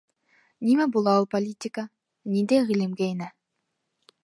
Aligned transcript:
—Нимә 0.69 0.87
була 0.95 1.13
ул 1.23 1.27
политика, 1.35 1.85
ниндәй 2.37 2.65
ғилемгә 2.73 3.13
инә? 3.13 3.31